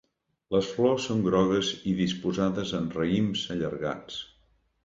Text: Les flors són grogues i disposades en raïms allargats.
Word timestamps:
Les 0.53 0.69
flors 0.77 1.03
són 1.09 1.19
grogues 1.27 1.69
i 1.93 1.95
disposades 2.01 2.73
en 2.81 2.91
raïms 2.99 3.47
allargats. 3.57 4.19